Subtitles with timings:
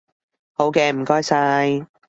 [0.53, 1.85] 好嘅，唔該晒